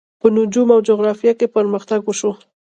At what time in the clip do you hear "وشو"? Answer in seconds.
2.05-2.31